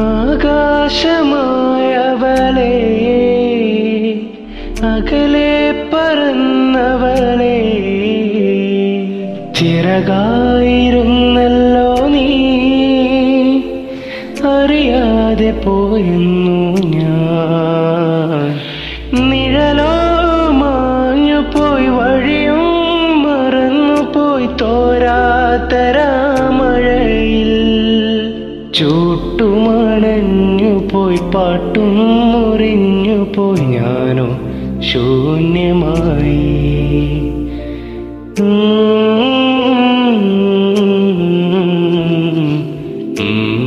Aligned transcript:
ആകാശമായവളെ 1.42 2.72
അകലെ 4.90 5.52
പറന്നവളെ 5.92 7.56
ചിറകായിരുന്നല്ലോ 9.58 10.72
നീ 12.14 12.26
അറിയാതെ 14.52 15.50
പോയെന്നു 15.64 16.58
ഞാൻ 16.94 17.09
നിഴലോ 19.12 19.92
മാഞ്ഞു 20.52 21.40
പോയി 21.54 21.88
വഴിയും 21.88 22.62
മറന്നു 23.24 24.00
പോയി 24.14 24.48
തോരാത്തരാമഴയിൽ 24.60 26.02
ചൂട്ടുമണഞ്ഞു 28.74 29.14
പോയി 30.92 31.20
പാട്ടും 31.34 31.90
മുറിഞ്ഞു 32.32 33.18
പോയി 33.36 33.66
ഞാനോ 33.74 34.28
ശൂന്യമായി 34.90 36.38
mm 43.22 43.59